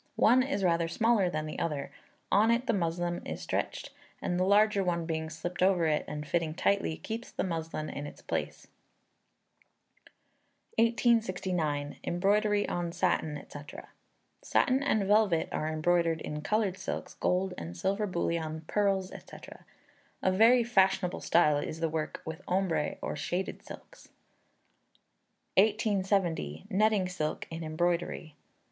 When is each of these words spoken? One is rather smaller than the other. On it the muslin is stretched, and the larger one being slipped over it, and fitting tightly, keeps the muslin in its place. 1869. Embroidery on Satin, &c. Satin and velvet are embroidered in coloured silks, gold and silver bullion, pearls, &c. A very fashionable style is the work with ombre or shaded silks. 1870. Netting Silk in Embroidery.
One 0.17 0.41
is 0.41 0.63
rather 0.63 0.87
smaller 0.87 1.29
than 1.29 1.45
the 1.45 1.59
other. 1.59 1.91
On 2.31 2.49
it 2.49 2.65
the 2.65 2.73
muslin 2.73 3.23
is 3.23 3.39
stretched, 3.39 3.91
and 4.19 4.39
the 4.39 4.43
larger 4.43 4.83
one 4.83 5.05
being 5.05 5.29
slipped 5.29 5.61
over 5.61 5.85
it, 5.85 6.05
and 6.07 6.27
fitting 6.27 6.55
tightly, 6.55 6.97
keeps 6.97 7.29
the 7.31 7.43
muslin 7.43 7.87
in 7.87 8.07
its 8.07 8.23
place. 8.23 8.65
1869. 10.79 11.97
Embroidery 12.03 12.67
on 12.67 12.91
Satin, 12.91 13.45
&c. 13.47 13.59
Satin 14.41 14.81
and 14.81 15.03
velvet 15.05 15.49
are 15.51 15.67
embroidered 15.67 16.21
in 16.21 16.41
coloured 16.41 16.79
silks, 16.79 17.13
gold 17.13 17.53
and 17.55 17.77
silver 17.77 18.07
bullion, 18.07 18.61
pearls, 18.65 19.09
&c. 19.09 19.37
A 20.23 20.31
very 20.31 20.63
fashionable 20.63 21.21
style 21.21 21.57
is 21.59 21.79
the 21.79 21.87
work 21.89 22.23
with 22.25 22.41
ombre 22.47 22.97
or 23.03 23.15
shaded 23.15 23.61
silks. 23.61 24.07
1870. 25.57 26.65
Netting 26.71 27.07
Silk 27.07 27.45
in 27.51 27.63
Embroidery. 27.63 28.33